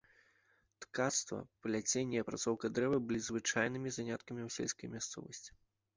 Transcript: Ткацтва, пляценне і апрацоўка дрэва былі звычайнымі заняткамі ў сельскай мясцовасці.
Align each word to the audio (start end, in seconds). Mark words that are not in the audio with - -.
Ткацтва, 0.85 1.39
пляценне 1.67 2.17
і 2.19 2.23
апрацоўка 2.23 2.65
дрэва 2.77 2.97
былі 3.11 3.21
звычайнымі 3.27 3.89
заняткамі 3.99 4.41
ў 4.49 4.55
сельскай 4.57 4.87
мясцовасці. 4.99 5.51